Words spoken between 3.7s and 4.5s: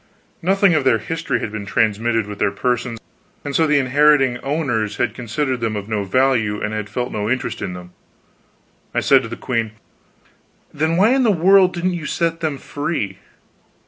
inheriting